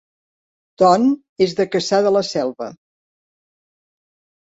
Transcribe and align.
Ton 0.83 1.05
és 1.47 1.55
de 1.61 1.67
Cassà 1.77 2.01
de 2.09 2.15
la 2.17 2.25
Selva 2.33 2.73